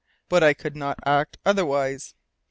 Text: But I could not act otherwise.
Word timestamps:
But 0.29 0.41
I 0.41 0.55
could 0.55 0.75
not 0.75 0.97
act 1.05 1.37
otherwise. 1.45 2.15